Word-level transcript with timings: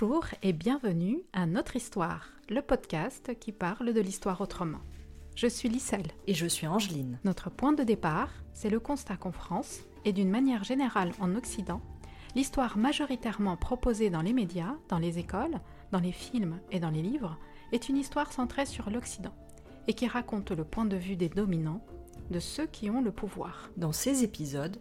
Bonjour 0.00 0.24
et 0.42 0.52
bienvenue 0.52 1.22
à 1.32 1.46
Notre 1.46 1.76
Histoire, 1.76 2.30
le 2.48 2.62
podcast 2.62 3.38
qui 3.38 3.52
parle 3.52 3.92
de 3.92 4.00
l'histoire 4.00 4.40
autrement. 4.40 4.80
Je 5.36 5.46
suis 5.46 5.68
Lisselle. 5.68 6.08
Et 6.26 6.34
je 6.34 6.46
suis 6.46 6.66
Angeline. 6.66 7.20
Notre 7.22 7.48
point 7.48 7.72
de 7.72 7.84
départ, 7.84 8.30
c'est 8.54 8.70
le 8.70 8.80
constat 8.80 9.16
qu'en 9.16 9.30
France, 9.30 9.82
et 10.04 10.12
d'une 10.12 10.30
manière 10.30 10.64
générale 10.64 11.12
en 11.20 11.36
Occident, 11.36 11.80
l'histoire 12.34 12.76
majoritairement 12.76 13.56
proposée 13.56 14.10
dans 14.10 14.22
les 14.22 14.32
médias, 14.32 14.74
dans 14.88 14.98
les 14.98 15.20
écoles, 15.20 15.60
dans 15.92 16.00
les 16.00 16.12
films 16.12 16.58
et 16.72 16.80
dans 16.80 16.90
les 16.90 17.02
livres, 17.02 17.38
est 17.70 17.88
une 17.88 17.96
histoire 17.96 18.32
centrée 18.32 18.66
sur 18.66 18.90
l'Occident, 18.90 19.34
et 19.86 19.94
qui 19.94 20.08
raconte 20.08 20.50
le 20.50 20.64
point 20.64 20.86
de 20.86 20.96
vue 20.96 21.16
des 21.16 21.28
dominants, 21.28 21.84
de 22.30 22.40
ceux 22.40 22.66
qui 22.66 22.90
ont 22.90 23.00
le 23.00 23.12
pouvoir. 23.12 23.70
Dans 23.76 23.92
ces 23.92 24.24
épisodes, 24.24 24.76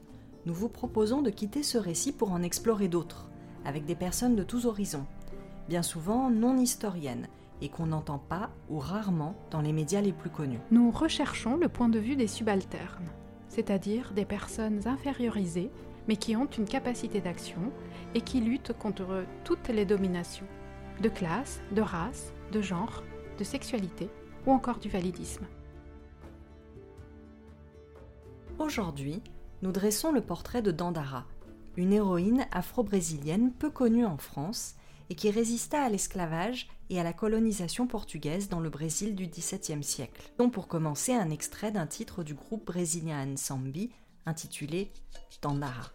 nous 0.48 0.56
vous 0.56 0.70
proposons 0.70 1.22
de 1.22 1.30
quitter 1.30 1.62
ce 1.62 1.78
récit 1.78 2.14
pour 2.14 2.32
en 2.32 2.42
explorer 2.42 2.88
d'autres 2.88 3.30
avec 3.66 3.86
des 3.86 3.96
personnes 3.96 4.36
de 4.36 4.44
tous 4.44 4.66
horizons, 4.66 5.06
bien 5.70 5.82
souvent 5.82 6.30
non 6.30 6.58
historiennes, 6.58 7.28
et 7.62 7.70
qu'on 7.70 7.88
n'entend 7.88 8.18
pas 8.20 8.50
ou 8.70 8.80
rarement 8.80 9.36
dans 9.52 9.62
les 9.62 9.72
médias 9.72 10.02
les 10.02 10.12
plus 10.12 10.30
connus. 10.30 10.60
Nous 10.72 10.92
recherchons 10.92 11.56
le 11.56 11.70
point 11.70 11.90
de 11.90 12.00
vue 12.00 12.16
des 12.16 12.28
subalternes, 12.28 13.10
c'est-à-dire 13.48 14.12
des 14.14 14.26
personnes 14.26 14.86
infériorisées, 14.88 15.72
mais 16.08 16.18
qui 16.18 16.36
ont 16.36 16.48
une 16.58 16.66
capacité 16.66 17.22
d'action 17.22 17.72
et 18.14 18.22
qui 18.22 18.42
luttent 18.42 18.74
contre 18.74 19.24
toutes 19.46 19.70
les 19.70 19.86
dominations, 19.86 20.48
de 21.02 21.10
classe, 21.10 21.62
de 21.72 21.82
race, 21.82 22.34
de 22.52 22.62
genre, 22.62 23.04
de 23.38 23.44
sexualité 23.44 24.10
ou 24.46 24.52
encore 24.52 24.80
du 24.80 24.90
validisme. 24.90 25.46
Aujourd'hui, 28.60 29.22
nous 29.62 29.72
dressons 29.72 30.12
le 30.12 30.22
portrait 30.22 30.62
de 30.62 30.72
Dandara, 30.72 31.26
une 31.78 31.94
héroïne 31.94 32.46
afro-brésilienne 32.52 33.52
peu 33.52 33.70
connue 33.70 34.06
en 34.06 34.18
France 34.18 34.76
et 35.10 35.16
qui 35.16 35.30
résista 35.30 35.84
à 35.84 35.90
l'esclavage 35.90 36.68
et 36.90 37.00
à 37.00 37.04
la 37.04 37.14
colonisation 37.14 37.88
portugaise 37.88 38.50
dans 38.50 38.60
le 38.60 38.70
Brésil 38.70 39.16
du 39.16 39.28
XVIIe 39.28 39.84
siècle. 39.84 40.22
dont 40.38 40.50
pour 40.50 40.68
commencer 40.68 41.14
un 41.14 41.30
extrait 41.30 41.72
d'un 41.72 41.88
titre 41.88 42.24
du 42.24 42.34
groupe 42.34 42.66
brésilien 42.66 43.34
Ensambi 43.34 43.92
intitulé 44.26 44.92
Tandara. 45.42 45.92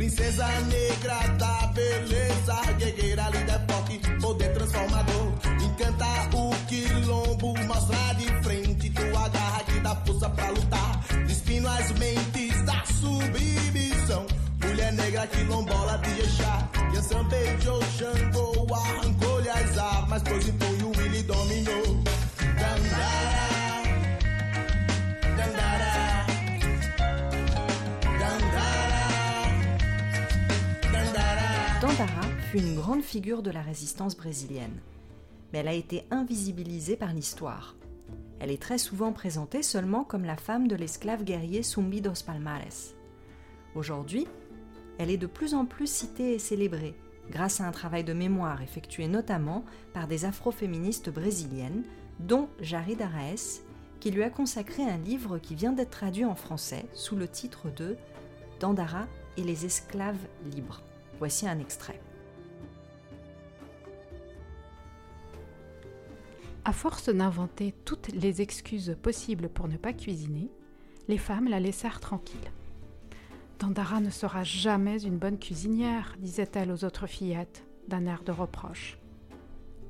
Princesa 0.00 0.48
negra 0.62 1.18
da 1.36 1.66
beleza, 1.74 2.54
guerreira, 2.78 3.28
linda, 3.28 3.62
forte, 3.68 4.00
poder 4.18 4.50
transformador. 4.54 5.34
Encanta 5.62 6.06
o 6.34 6.50
quilombo, 6.66 7.54
mostra 7.66 8.14
de 8.14 8.24
frente 8.42 8.88
tua 8.88 9.28
garra 9.28 9.62
que 9.64 9.78
dá 9.80 9.94
força 9.96 10.30
pra 10.30 10.48
lutar. 10.48 11.04
Despino 11.26 11.68
as 11.68 11.92
mentes 11.98 12.64
da 12.64 12.82
submissão. 12.86 14.26
Mulher 14.64 14.90
negra 14.94 15.26
quilombola 15.26 15.98
de 15.98 16.20
Eixá. 16.20 16.66
Yansan 16.94 17.24
beijou 17.28 17.82
Xangô, 17.98 18.74
arrancou-lhe 18.74 19.50
as 19.50 19.76
armas, 19.76 20.22
pois 20.22 20.48
em 20.48 20.52
punho 20.52 20.92
ele 21.04 21.22
dominou. 21.24 22.02
Dandara. 22.38 23.39
Une 32.58 32.74
grande 32.74 33.02
figure 33.02 33.42
de 33.42 33.50
la 33.50 33.62
résistance 33.62 34.16
brésilienne, 34.16 34.80
mais 35.52 35.60
elle 35.60 35.68
a 35.68 35.72
été 35.72 36.04
invisibilisée 36.10 36.96
par 36.96 37.12
l'histoire. 37.12 37.76
Elle 38.40 38.50
est 38.50 38.60
très 38.60 38.78
souvent 38.78 39.12
présentée 39.12 39.62
seulement 39.62 40.02
comme 40.02 40.24
la 40.24 40.36
femme 40.36 40.66
de 40.66 40.74
l'esclave 40.74 41.22
guerrier 41.22 41.62
Zumbi 41.62 42.00
dos 42.00 42.24
Palmares. 42.26 42.94
Aujourd'hui, 43.76 44.26
elle 44.98 45.10
est 45.10 45.16
de 45.16 45.28
plus 45.28 45.54
en 45.54 45.64
plus 45.64 45.88
citée 45.88 46.34
et 46.34 46.38
célébrée, 46.40 46.96
grâce 47.30 47.60
à 47.60 47.68
un 47.68 47.70
travail 47.70 48.02
de 48.02 48.12
mémoire 48.12 48.62
effectué 48.62 49.06
notamment 49.06 49.64
par 49.92 50.08
des 50.08 50.24
afroféministes 50.24 51.10
brésiliennes, 51.10 51.84
dont 52.18 52.48
Jarid 52.60 53.00
Araes, 53.00 53.60
qui 54.00 54.10
lui 54.10 54.24
a 54.24 54.30
consacré 54.30 54.82
un 54.82 54.98
livre 54.98 55.38
qui 55.38 55.54
vient 55.54 55.72
d'être 55.72 55.90
traduit 55.90 56.24
en 56.24 56.34
français 56.34 56.86
sous 56.94 57.14
le 57.14 57.28
titre 57.28 57.70
de 57.70 57.96
Dandara 58.58 59.06
et 59.36 59.44
les 59.44 59.66
esclaves 59.66 60.26
libres. 60.52 60.82
Voici 61.18 61.46
un 61.46 61.60
extrait. 61.60 62.00
À 66.70 66.72
force 66.72 67.08
d'inventer 67.08 67.74
toutes 67.84 68.12
les 68.12 68.42
excuses 68.42 68.96
possibles 69.02 69.48
pour 69.48 69.66
ne 69.66 69.76
pas 69.76 69.92
cuisiner, 69.92 70.52
les 71.08 71.18
femmes 71.18 71.48
la 71.48 71.58
laissèrent 71.58 71.98
tranquille. 71.98 72.52
Dandara 73.58 73.98
ne 73.98 74.10
sera 74.10 74.44
jamais 74.44 75.02
une 75.02 75.18
bonne 75.18 75.40
cuisinière, 75.40 76.14
disait-elle 76.20 76.70
aux 76.70 76.84
autres 76.84 77.08
fillettes, 77.08 77.64
d'un 77.88 78.06
air 78.06 78.22
de 78.22 78.30
reproche. 78.30 78.98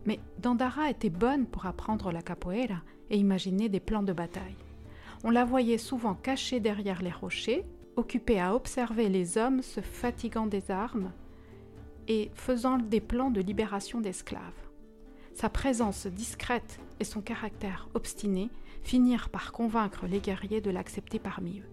Mais 0.06 0.20
Dandara 0.38 0.88
était 0.88 1.10
bonne 1.10 1.44
pour 1.44 1.66
apprendre 1.66 2.12
la 2.12 2.22
capoeira 2.22 2.80
et 3.10 3.18
imaginer 3.18 3.68
des 3.68 3.80
plans 3.80 4.02
de 4.02 4.14
bataille. 4.14 4.56
On 5.22 5.28
la 5.28 5.44
voyait 5.44 5.76
souvent 5.76 6.14
cachée 6.14 6.60
derrière 6.60 7.02
les 7.02 7.12
rochers, 7.12 7.66
occupée 7.96 8.40
à 8.40 8.54
observer 8.54 9.10
les 9.10 9.36
hommes 9.36 9.60
se 9.60 9.82
fatiguant 9.82 10.46
des 10.46 10.70
armes 10.70 11.12
et 12.08 12.30
faisant 12.32 12.78
des 12.78 13.02
plans 13.02 13.30
de 13.30 13.42
libération 13.42 14.00
d'esclaves. 14.00 14.69
Sa 15.34 15.48
présence 15.48 16.06
discrète 16.06 16.78
et 16.98 17.04
son 17.04 17.20
caractère 17.20 17.88
obstiné 17.94 18.50
finirent 18.82 19.28
par 19.30 19.52
convaincre 19.52 20.06
les 20.06 20.20
guerriers 20.20 20.60
de 20.60 20.70
l'accepter 20.70 21.18
parmi 21.18 21.60
eux. 21.60 21.68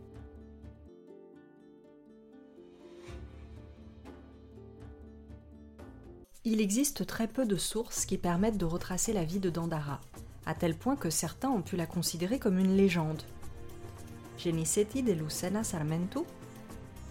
Il 6.49 6.61
existe 6.61 7.05
très 7.05 7.27
peu 7.27 7.45
de 7.45 7.57
sources 7.57 8.05
qui 8.05 8.17
permettent 8.17 8.57
de 8.57 8.63
retracer 8.63 9.11
la 9.11 9.25
vie 9.25 9.41
de 9.41 9.49
Dandara, 9.49 9.99
à 10.45 10.53
tel 10.53 10.75
point 10.75 10.95
que 10.95 11.09
certains 11.09 11.49
ont 11.49 11.61
pu 11.61 11.75
la 11.75 11.85
considérer 11.85 12.39
comme 12.39 12.57
une 12.57 12.77
légende. 12.77 13.21
Genicetti 14.37 15.03
de 15.03 15.11
Lucena 15.11 15.65
Sarmento, 15.65 16.25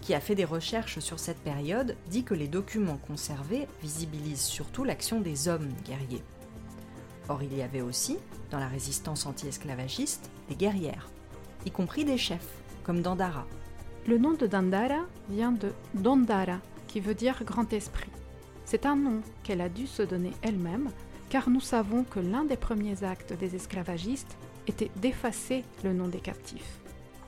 qui 0.01 0.15
a 0.15 0.19
fait 0.19 0.33
des 0.33 0.43
recherches 0.43 0.97
sur 0.99 1.19
cette 1.19 1.37
période, 1.41 1.95
dit 2.09 2.23
que 2.23 2.33
les 2.33 2.47
documents 2.47 2.97
conservés 2.97 3.67
visibilisent 3.83 4.41
surtout 4.41 4.83
l'action 4.83 5.21
des 5.21 5.47
hommes 5.47 5.69
guerriers. 5.85 6.23
Or, 7.29 7.43
il 7.43 7.55
y 7.55 7.61
avait 7.61 7.81
aussi, 7.81 8.17
dans 8.51 8.59
la 8.59 8.67
résistance 8.67 9.25
anti-esclavagiste, 9.25 10.29
des 10.49 10.55
guerrières, 10.55 11.09
y 11.65 11.71
compris 11.71 12.05
des 12.05 12.17
chefs, 12.17 12.53
comme 12.83 13.01
Dandara. 13.01 13.45
Le 14.07 14.17
nom 14.17 14.31
de 14.33 14.47
Dandara 14.47 15.01
vient 15.29 15.51
de 15.51 15.73
Dondara, 15.93 16.59
qui 16.87 17.01
veut 17.01 17.15
dire 17.15 17.43
grand 17.43 17.71
esprit. 17.73 18.09
C'est 18.63 18.85
un 18.85 18.95
nom 18.95 19.21
qu'elle 19.43 19.61
a 19.61 19.69
dû 19.69 19.87
se 19.87 20.03
donner 20.03 20.31
elle-même, 20.41 20.89
car 21.29 21.49
nous 21.49 21.59
savons 21.59 22.05
que 22.05 22.21
l'un 22.21 22.45
des 22.45 22.55
premiers 22.55 23.03
actes 23.03 23.33
des 23.33 23.55
esclavagistes 23.55 24.37
était 24.67 24.91
d'effacer 24.95 25.65
le 25.83 25.93
nom 25.93 26.07
des 26.07 26.19
captifs. 26.19 26.79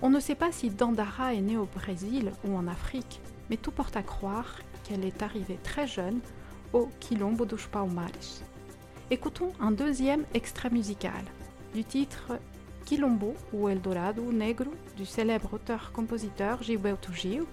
On 0.02 0.10
ne 0.10 0.22
sait 0.22 0.36
pas 0.36 0.54
si 0.54 0.70
Dandara 0.70 1.34
est 1.34 1.42
née 1.42 1.58
au 1.58 1.66
Brésil 1.66 2.32
ou 2.46 2.56
en 2.56 2.68
Afrique, 2.68 3.20
mais 3.50 3.58
tout 3.58 3.72
porte 3.72 3.98
à 3.98 4.04
croire 4.04 4.56
qu'elle 4.86 5.04
est 5.04 5.22
arrivée 5.22 5.60
très 5.62 5.88
jeune 5.88 6.22
au 6.72 6.90
Quilombo 7.02 7.46
dos 7.46 7.58
Palmares. 7.70 8.44
Écoutons 9.12 9.54
un 9.60 9.72
deuxième 9.72 10.24
extrait 10.36 10.70
musical 10.70 11.24
du 11.74 11.84
titre 11.84 12.34
Quilombo 12.86 13.34
ou 13.52 13.68
Eldorado 13.68 14.32
Negro 14.32 14.70
du 14.98 15.06
célèbre 15.08 15.56
auteur-compositeur 15.56 16.62
Gilberto 16.62 17.12
Gil, 17.12 17.46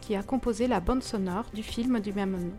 qui 0.00 0.14
a 0.14 0.22
composé 0.22 0.68
la 0.68 0.78
bande 0.78 1.02
sonore 1.02 1.46
du 1.52 1.64
film 1.64 1.98
du 1.98 2.12
même 2.12 2.36
nom. 2.40 2.52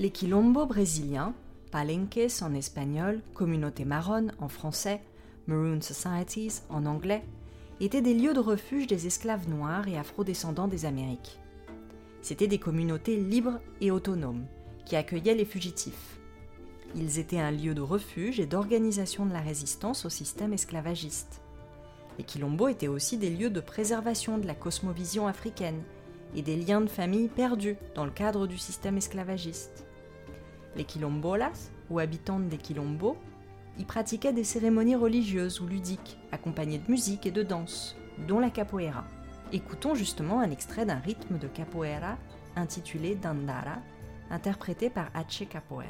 Les 0.00 0.10
quilombos 0.10 0.66
brésiliens, 0.66 1.34
palenques 1.72 2.30
en 2.42 2.54
espagnol, 2.54 3.20
communautés 3.34 3.84
marronnes 3.84 4.32
en 4.38 4.46
français, 4.46 5.00
Maroon 5.48 5.80
Societies 5.80 6.62
en 6.70 6.86
anglais, 6.86 7.24
étaient 7.80 8.00
des 8.00 8.14
lieux 8.14 8.32
de 8.32 8.38
refuge 8.38 8.86
des 8.86 9.08
esclaves 9.08 9.48
noirs 9.48 9.88
et 9.88 9.98
afro-descendants 9.98 10.68
des 10.68 10.84
Amériques. 10.84 11.40
C'étaient 12.22 12.46
des 12.46 12.60
communautés 12.60 13.16
libres 13.16 13.58
et 13.80 13.90
autonomes 13.90 14.46
qui 14.86 14.94
accueillaient 14.94 15.34
les 15.34 15.44
fugitifs. 15.44 16.20
Ils 16.94 17.18
étaient 17.18 17.40
un 17.40 17.50
lieu 17.50 17.74
de 17.74 17.80
refuge 17.80 18.38
et 18.38 18.46
d'organisation 18.46 19.26
de 19.26 19.32
la 19.32 19.40
résistance 19.40 20.04
au 20.04 20.10
système 20.10 20.52
esclavagiste. 20.52 21.40
Les 22.18 22.24
quilombos 22.24 22.68
étaient 22.68 22.86
aussi 22.86 23.16
des 23.16 23.30
lieux 23.30 23.50
de 23.50 23.60
préservation 23.60 24.38
de 24.38 24.46
la 24.46 24.54
cosmovision 24.54 25.26
africaine 25.26 25.82
et 26.36 26.42
des 26.42 26.56
liens 26.56 26.82
de 26.82 26.88
famille 26.88 27.26
perdus 27.26 27.76
dans 27.96 28.04
le 28.04 28.12
cadre 28.12 28.46
du 28.46 28.58
système 28.58 28.96
esclavagiste. 28.96 29.87
Les 30.76 30.84
quilombolas, 30.84 31.70
ou 31.90 31.98
habitantes 31.98 32.48
des 32.48 32.58
quilombos, 32.58 33.16
y 33.78 33.84
pratiquaient 33.84 34.32
des 34.32 34.44
cérémonies 34.44 34.96
religieuses 34.96 35.60
ou 35.60 35.66
ludiques, 35.66 36.18
accompagnées 36.32 36.78
de 36.78 36.90
musique 36.90 37.26
et 37.26 37.30
de 37.30 37.42
danse, 37.42 37.96
dont 38.26 38.40
la 38.40 38.50
capoeira. 38.50 39.04
Écoutons 39.52 39.94
justement 39.94 40.40
un 40.40 40.50
extrait 40.50 40.84
d'un 40.84 40.98
rythme 40.98 41.38
de 41.38 41.48
capoeira 41.48 42.18
intitulé 42.56 43.14
Dandara, 43.14 43.78
interprété 44.30 44.90
par 44.90 45.10
Hache 45.14 45.48
Capoeira. 45.48 45.88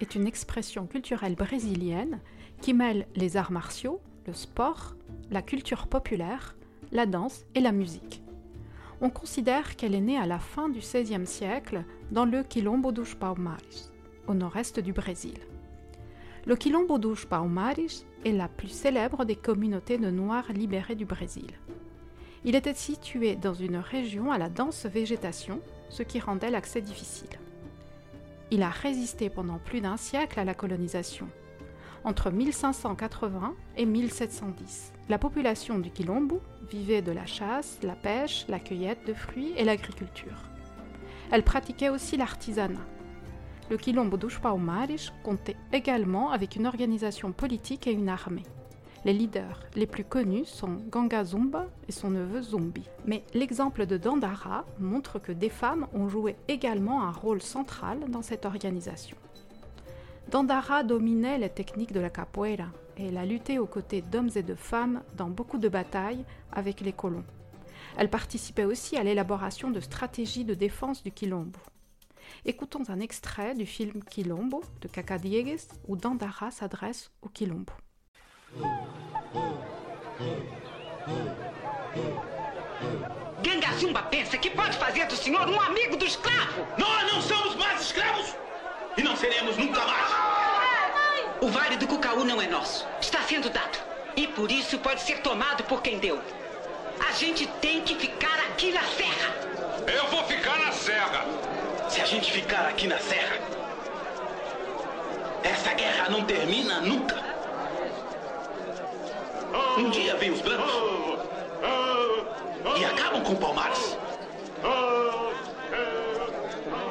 Est 0.00 0.14
une 0.14 0.26
expression 0.26 0.86
culturelle 0.86 1.34
brésilienne 1.34 2.20
qui 2.60 2.74
mêle 2.74 3.06
les 3.16 3.36
arts 3.36 3.52
martiaux, 3.52 4.00
le 4.26 4.32
sport, 4.32 4.94
la 5.30 5.42
culture 5.42 5.86
populaire, 5.86 6.56
la 6.92 7.06
danse 7.06 7.44
et 7.54 7.60
la 7.60 7.72
musique. 7.72 8.22
On 9.00 9.10
considère 9.10 9.76
qu'elle 9.76 9.94
est 9.94 10.00
née 10.00 10.18
à 10.18 10.26
la 10.26 10.38
fin 10.38 10.68
du 10.68 10.80
XVIe 10.80 11.26
siècle 11.26 11.84
dans 12.10 12.24
le 12.24 12.42
Quilombo 12.42 12.92
dos 12.92 13.04
Palmares, 13.18 13.90
au 14.26 14.34
nord-est 14.34 14.78
du 14.80 14.92
Brésil. 14.92 15.38
Le 16.46 16.56
Quilombo 16.56 16.98
dos 16.98 17.16
Palmares 17.28 18.04
est 18.24 18.32
la 18.32 18.48
plus 18.48 18.68
célèbre 18.68 19.24
des 19.24 19.36
communautés 19.36 19.98
de 19.98 20.10
Noirs 20.10 20.52
libérés 20.52 20.96
du 20.96 21.06
Brésil. 21.06 21.50
Il 22.44 22.54
était 22.54 22.74
situé 22.74 23.36
dans 23.36 23.54
une 23.54 23.76
région 23.76 24.32
à 24.32 24.38
la 24.38 24.48
dense 24.48 24.86
végétation, 24.86 25.60
ce 25.88 26.02
qui 26.02 26.20
rendait 26.20 26.50
l'accès 26.50 26.80
difficile. 26.80 27.38
Il 28.52 28.62
a 28.62 28.70
résisté 28.70 29.30
pendant 29.30 29.58
plus 29.58 29.80
d'un 29.80 29.96
siècle 29.96 30.40
à 30.40 30.44
la 30.44 30.54
colonisation. 30.54 31.28
Entre 32.02 32.30
1580 32.30 33.54
et 33.76 33.86
1710, 33.86 34.92
la 35.08 35.18
population 35.18 35.78
du 35.78 35.90
Quilombo 35.90 36.40
vivait 36.70 37.02
de 37.02 37.12
la 37.12 37.26
chasse, 37.26 37.78
la 37.82 37.94
pêche, 37.94 38.46
la 38.48 38.58
cueillette 38.58 39.06
de 39.06 39.14
fruits 39.14 39.52
et 39.56 39.64
l'agriculture. 39.64 40.48
Elle 41.30 41.44
pratiquait 41.44 41.90
aussi 41.90 42.16
l'artisanat. 42.16 42.86
Le 43.70 43.76
Quilombo 43.76 44.18
Palmares 44.42 45.12
comptait 45.22 45.56
également 45.72 46.32
avec 46.32 46.56
une 46.56 46.66
organisation 46.66 47.30
politique 47.30 47.86
et 47.86 47.92
une 47.92 48.08
armée. 48.08 48.46
Les 49.06 49.14
leaders 49.14 49.60
les 49.76 49.86
plus 49.86 50.04
connus 50.04 50.44
sont 50.44 50.76
Ganga 50.90 51.24
Zumba 51.24 51.66
et 51.88 51.92
son 51.92 52.10
neveu 52.10 52.42
Zumbi. 52.42 52.86
Mais 53.06 53.24
l'exemple 53.32 53.86
de 53.86 53.96
Dandara 53.96 54.66
montre 54.78 55.18
que 55.18 55.32
des 55.32 55.48
femmes 55.48 55.86
ont 55.94 56.08
joué 56.10 56.36
également 56.48 57.02
un 57.02 57.10
rôle 57.10 57.40
central 57.40 58.00
dans 58.08 58.20
cette 58.20 58.44
organisation. 58.44 59.16
Dandara 60.30 60.84
dominait 60.84 61.38
les 61.38 61.48
techniques 61.48 61.92
de 61.92 62.00
la 62.00 62.10
capoeira 62.10 62.66
et 62.98 63.06
elle 63.06 63.16
a 63.16 63.24
lutté 63.24 63.58
aux 63.58 63.66
côtés 63.66 64.02
d'hommes 64.02 64.30
et 64.34 64.42
de 64.42 64.54
femmes 64.54 65.02
dans 65.16 65.30
beaucoup 65.30 65.58
de 65.58 65.70
batailles 65.70 66.24
avec 66.52 66.82
les 66.82 66.92
colons. 66.92 67.24
Elle 67.96 68.10
participait 68.10 68.66
aussi 68.66 68.98
à 68.98 69.02
l'élaboration 69.02 69.70
de 69.70 69.80
stratégies 69.80 70.44
de 70.44 70.54
défense 70.54 71.02
du 71.02 71.10
Quilombo. 71.10 71.58
Écoutons 72.44 72.82
un 72.88 73.00
extrait 73.00 73.54
du 73.54 73.64
film 73.64 74.04
Quilombo 74.04 74.62
de 74.82 74.88
Cacá 74.88 75.18
Diegues 75.18 75.58
où 75.88 75.96
Dandara 75.96 76.50
s'adresse 76.50 77.10
au 77.22 77.28
Quilombo. 77.30 77.72
Zumba 83.80 84.02
pensa 84.02 84.36
que 84.36 84.50
pode 84.50 84.76
fazer 84.76 85.06
do 85.06 85.16
senhor 85.16 85.48
um 85.48 85.58
amigo 85.58 85.96
do 85.96 86.04
escravo. 86.04 86.66
Nós 86.76 87.10
não 87.10 87.22
somos 87.22 87.56
mais 87.56 87.80
escravos 87.80 88.36
e 88.94 89.02
não 89.02 89.16
seremos 89.16 89.56
nunca 89.56 89.80
mais. 89.86 90.10
O 91.40 91.48
Vale 91.48 91.78
do 91.78 91.86
Cucaú 91.86 92.22
não 92.22 92.42
é 92.42 92.46
nosso. 92.46 92.86
Está 93.00 93.22
sendo 93.22 93.48
dado. 93.48 93.78
E 94.14 94.26
por 94.26 94.52
isso 94.52 94.78
pode 94.78 95.00
ser 95.00 95.20
tomado 95.20 95.64
por 95.64 95.80
quem 95.80 95.98
deu. 95.98 96.20
A 97.08 97.12
gente 97.12 97.46
tem 97.62 97.80
que 97.80 97.94
ficar 97.94 98.38
aqui 98.50 98.70
na 98.70 98.82
serra. 98.82 99.34
Eu 99.86 100.06
vou 100.08 100.24
ficar 100.24 100.58
na 100.58 100.72
serra. 100.72 101.24
Se 101.88 102.02
a 102.02 102.04
gente 102.04 102.30
ficar 102.30 102.68
aqui 102.68 102.86
na 102.86 102.98
serra, 102.98 103.38
essa 105.42 105.72
guerra 105.72 106.10
não 106.10 106.22
termina 106.24 106.80
nunca. 106.80 107.29
Um 109.78 109.90
dia 109.90 110.14
vem 110.16 110.30
os 110.30 110.40
brancos 110.40 111.20
e 112.78 112.84
acabam 112.84 113.22
com 113.22 113.34
Palmares. 113.36 113.96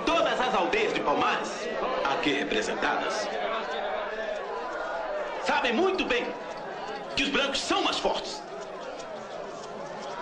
Todas 0.06 0.40
as 0.40 0.56
aldeias 0.56 0.94
de 0.94 1.00
Palmares, 1.02 1.68
aqui 2.04 2.34
representadas, 2.34 3.28
sabem 5.46 5.74
muito 5.74 6.06
bem 6.06 6.28
que 7.16 7.24
os 7.24 7.30
brancos 7.30 7.62
são 7.62 7.82
mais 7.84 7.98
fortes. 8.00 8.42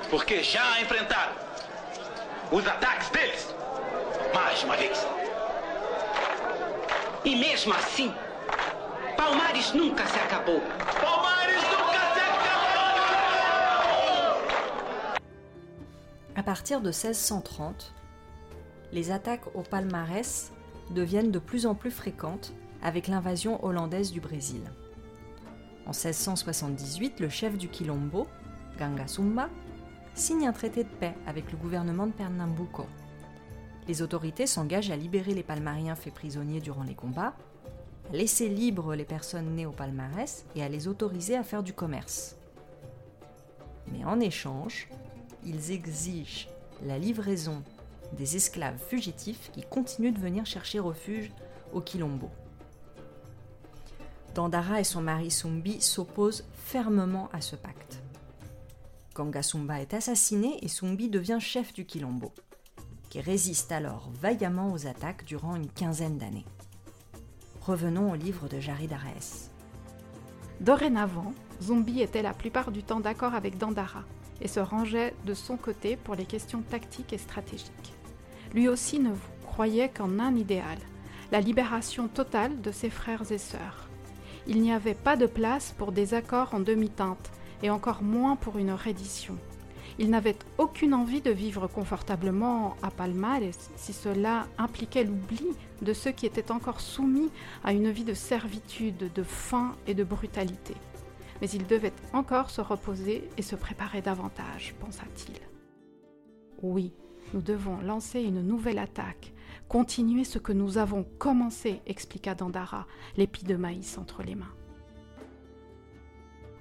Porque 0.10 0.42
já 0.44 0.80
enfrentaram 0.82 1.34
os 2.52 2.66
ataques 2.68 3.10
deles 3.10 3.56
mais 4.34 4.64
uma 4.64 4.76
vez. 4.78 5.06
E 7.26 7.36
mesmo 7.36 7.74
assim, 7.74 8.14
Palmares 9.18 9.74
nunca 9.74 10.06
se 10.06 10.18
acabou. 10.20 10.62
Palmares 11.02 11.62
nunca 11.64 11.77
partir 16.48 16.80
de 16.80 16.92
1630, 16.92 17.94
les 18.94 19.12
attaques 19.12 19.54
au 19.54 19.64
palmarès 19.64 20.54
deviennent 20.92 21.30
de 21.30 21.40
plus 21.40 21.66
en 21.66 21.76
plus 21.76 21.92
fréquentes 21.92 22.54
avec 22.82 23.10
l'invasion 23.10 23.62
hollandaise 23.66 24.14
du 24.14 24.22
Brésil. 24.22 24.62
En 25.86 25.92
1678, 25.92 27.20
le 27.20 27.28
chef 27.28 27.58
du 27.58 27.68
Quilombo, 27.68 28.28
Ganga 28.80 29.08
Sumba, 29.08 29.50
signe 30.14 30.48
un 30.48 30.54
traité 30.54 30.86
de 30.86 30.90
paix 30.90 31.16
avec 31.28 31.52
le 31.52 31.58
gouvernement 31.58 32.08
de 32.08 32.14
Pernambuco. 32.14 32.86
Les 33.90 34.02
autorités 34.02 34.48
s'engagent 34.48 34.92
à 34.92 34.96
libérer 34.96 35.34
les 35.34 35.44
palmariens 35.44 35.96
faits 35.96 36.14
prisonniers 36.14 36.62
durant 36.62 36.84
les 36.84 36.96
combats, 36.96 37.34
à 38.10 38.16
laisser 38.16 38.48
libres 38.48 38.96
les 38.96 39.04
personnes 39.04 39.54
nées 39.54 39.66
au 39.66 39.74
palmarès 39.74 40.46
et 40.56 40.64
à 40.64 40.70
les 40.70 40.88
autoriser 40.88 41.36
à 41.36 41.44
faire 41.44 41.62
du 41.62 41.74
commerce. 41.74 42.38
Mais 43.92 44.06
en 44.06 44.22
échange, 44.22 44.88
ils 45.48 45.72
exigent 45.72 46.50
la 46.86 47.00
livraison 47.00 47.64
des 48.14 48.36
esclaves 48.36 48.78
fugitifs 48.78 49.50
qui 49.52 49.64
continuent 49.64 50.14
de 50.14 50.20
venir 50.20 50.46
chercher 50.46 50.80
refuge 50.80 51.32
au 51.74 51.82
Quilombo. 51.82 52.30
Dandara 54.36 54.80
et 54.80 54.84
son 54.84 55.02
mari 55.02 55.32
Sumbi 55.32 55.82
s'opposent 55.82 56.46
fermement 56.54 57.30
à 57.34 57.42
ce 57.42 57.56
pacte. 57.56 58.00
Gangasumba 59.16 59.82
est 59.82 59.94
assassiné 59.94 60.60
et 60.62 60.68
Sumbi 60.68 61.10
devient 61.10 61.40
chef 61.40 61.74
du 61.74 61.86
Quilombo, 61.86 62.32
qui 63.10 63.20
résiste 63.20 63.72
alors 63.72 64.12
vaillamment 64.22 64.72
aux 64.72 64.86
attaques 64.86 65.26
durant 65.26 65.56
une 65.56 65.70
quinzaine 65.70 66.18
d'années. 66.18 66.46
Revenons 67.62 68.12
au 68.12 68.16
livre 68.16 68.48
de 68.48 68.60
Jarid 68.60 68.94
Araes. 68.94 69.50
Dorénavant, 70.60 71.34
Zumbi 71.62 72.02
était 72.02 72.22
la 72.22 72.34
plupart 72.34 72.72
du 72.72 72.84
temps 72.84 73.00
d'accord 73.00 73.34
avec 73.34 73.58
Dandara 73.58 74.04
et 74.42 74.48
se 74.48 74.60
rangeait 74.60 75.14
de 75.26 75.34
son 75.34 75.58
côté 75.58 75.96
pour 75.96 76.16
les 76.16 76.26
questions 76.26 76.62
tactiques 76.62 77.14
et 77.14 77.18
stratégiques. 77.18 77.94
Lui 78.54 78.68
aussi 78.68 79.00
ne 79.00 79.12
croyait 79.46 79.90
qu'en 79.90 80.20
un 80.20 80.36
idéal, 80.36 80.78
la 81.32 81.42
libération 81.42 82.08
totale 82.08 82.62
de 82.62 82.72
ses 82.72 82.90
frères 82.90 83.32
et 83.32 83.38
sœurs. 83.38 83.88
Il 84.48 84.62
n'y 84.62 84.72
avait 84.72 84.94
pas 84.94 85.18
de 85.18 85.26
place 85.26 85.74
pour 85.78 85.92
des 85.92 86.14
accords 86.14 86.54
en 86.54 86.60
demi-teinte, 86.60 87.32
et 87.64 87.70
encore 87.70 88.04
moins 88.04 88.36
pour 88.36 88.58
une 88.58 88.72
reddition. 88.72 89.38
Il 90.00 90.10
n'avait 90.12 90.38
aucune 90.58 90.94
envie 90.94 91.22
de 91.22 91.32
vivre 91.32 91.68
confortablement 91.68 92.78
à 92.84 92.92
Palmares 92.92 93.58
si 93.76 93.94
cela 93.94 94.46
impliquait 94.58 95.04
l'oubli 95.04 95.48
de 95.82 95.94
ceux 95.94 96.12
qui 96.12 96.28
étaient 96.28 96.52
encore 96.52 96.82
soumis 96.82 97.32
à 97.64 97.74
une 97.74 97.90
vie 97.90 98.04
de 98.04 98.14
servitude, 98.14 99.12
de 99.14 99.24
faim 99.24 99.76
et 99.88 99.96
de 99.96 100.04
brutalité. 100.04 100.76
Mais 101.42 101.50
il 101.50 101.68
devait 101.68 101.94
encore 102.14 102.50
se 102.50 102.62
reposer 102.62 103.30
et 103.38 103.42
se 103.42 103.56
préparer 103.56 104.02
davantage, 104.02 104.76
pensa-t-il. 104.80 105.38
Oui, 106.62 106.94
nous 107.34 107.42
devons 107.42 107.78
lancer 107.82 108.22
une 108.22 108.42
nouvelle 108.42 108.80
attaque, 108.80 109.34
continuer 109.68 110.24
ce 110.24 110.40
que 110.40 110.54
nous 110.54 110.78
avons 110.78 111.04
commencé, 111.20 111.82
expliqua 111.86 112.36
Dandara, 112.36 112.88
l'épi 113.18 113.44
de 113.44 113.56
maïs 113.56 113.98
entre 113.98 114.24
les 114.24 114.36
mains. 114.36 114.54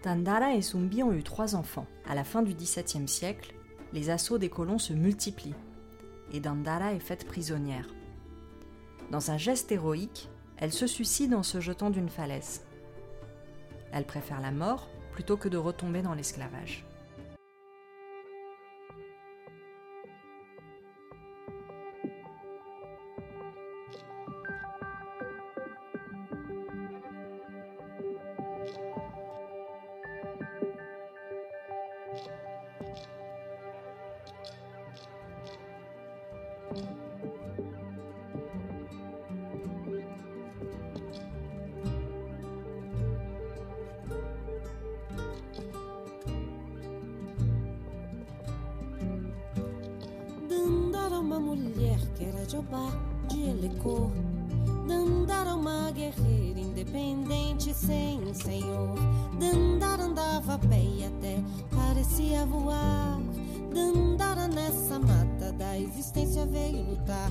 Dandara 0.02 0.54
et 0.54 0.62
Sumbi 0.62 1.02
ont 1.02 1.12
eu 1.12 1.22
trois 1.22 1.56
enfants. 1.56 1.86
À 2.06 2.14
la 2.14 2.24
fin 2.24 2.42
du 2.42 2.54
XVIIe 2.54 3.08
siècle, 3.08 3.54
les 3.92 4.10
assauts 4.10 4.38
des 4.38 4.50
colons 4.50 4.78
se 4.78 4.92
multiplient 4.92 5.54
et 6.32 6.40
Dandara 6.40 6.92
est 6.92 7.00
faite 7.00 7.26
prisonnière. 7.26 7.88
Dans 9.10 9.30
un 9.30 9.38
geste 9.38 9.70
héroïque, 9.72 10.28
elle 10.58 10.72
se 10.72 10.86
suicide 10.86 11.34
en 11.34 11.42
se 11.42 11.60
jetant 11.60 11.90
d'une 11.90 12.08
falaise. 12.08 12.65
Elle 13.96 14.04
préfère 14.04 14.42
la 14.42 14.50
mort 14.50 14.90
plutôt 15.12 15.38
que 15.38 15.48
de 15.48 15.56
retomber 15.56 16.02
dans 16.02 16.12
l'esclavage. 16.12 16.84
Jobá 52.56 52.90
de 53.28 53.50
Elecor. 53.50 54.10
Dandara 54.88 55.54
uma 55.54 55.90
guerreira 55.90 56.58
independente 56.58 57.74
sem 57.74 58.32
senhor. 58.32 58.94
Dandara 59.38 60.04
andava 60.04 60.54
a 60.54 60.58
pé 60.58 60.82
e 60.82 61.04
até 61.04 61.36
parecia 61.70 62.46
voar. 62.46 63.20
Dandara 63.74 64.48
nessa 64.48 64.98
mata 64.98 65.52
da 65.52 65.78
existência 65.78 66.46
veio 66.46 66.82
lutar. 66.88 67.30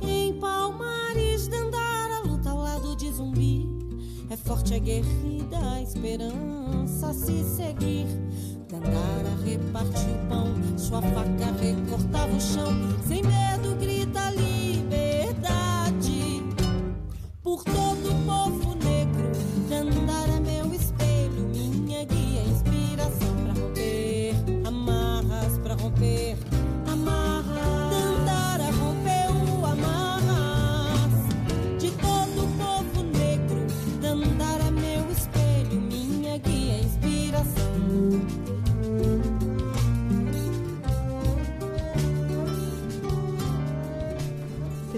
Em 0.00 0.40
Palmares, 0.40 1.46
Dandara 1.46 2.20
luta 2.26 2.48
ao 2.48 2.60
lado 2.60 2.96
de 2.96 3.12
zumbi. 3.12 3.68
É 4.30 4.38
forte, 4.38 4.72
é 4.72 4.78
guerrida, 4.78 5.58
a 5.74 5.82
esperança 5.82 7.08
a 7.08 7.12
se 7.12 7.44
seguir. 7.44 8.06
Dandara 8.80 9.36
reparte 9.44 10.00
o 10.00 10.28
pão, 10.28 10.52
sua 10.76 11.00
faca 11.00 11.52
recortava 11.60 12.34
o 12.34 12.40
chão. 12.40 12.72
Sem 13.06 13.22
medo, 13.22 13.76
grita 13.78 14.30
liberdade. 14.30 14.53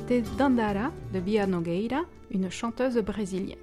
C'était 0.09 0.23
Dandara 0.39 0.93
de 1.13 1.19
Bia 1.19 1.49
Nogueira, 1.49 2.03
une 2.31 2.49
chanteuse 2.49 2.97
brésilienne. 2.99 3.59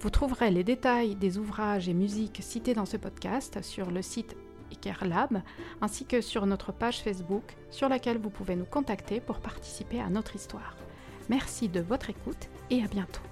Vous 0.00 0.10
trouverez 0.10 0.50
les 0.50 0.64
détails 0.64 1.14
des 1.14 1.38
ouvrages 1.38 1.88
et 1.88 1.94
musiques 1.94 2.40
cités 2.42 2.74
dans 2.74 2.84
ce 2.84 2.96
podcast 2.96 3.62
sur 3.62 3.92
le 3.92 4.02
site 4.02 4.34
Ikerlab 4.72 5.40
ainsi 5.80 6.04
que 6.04 6.20
sur 6.20 6.46
notre 6.46 6.72
page 6.72 7.00
Facebook 7.00 7.44
sur 7.70 7.88
laquelle 7.88 8.18
vous 8.18 8.28
pouvez 8.28 8.56
nous 8.56 8.64
contacter 8.64 9.20
pour 9.20 9.38
participer 9.38 10.00
à 10.00 10.10
notre 10.10 10.34
histoire. 10.34 10.74
Merci 11.28 11.68
de 11.68 11.80
votre 11.80 12.10
écoute 12.10 12.48
et 12.70 12.82
à 12.82 12.88
bientôt. 12.88 13.27